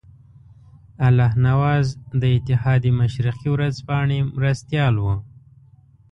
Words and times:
الله 1.07 1.31
نواز 1.47 1.85
د 2.21 2.23
اتحاد 2.37 2.83
مشرقي 2.99 3.47
ورځپاڼې 3.55 4.19
مرستیال 4.35 4.95
وو. 4.99 5.15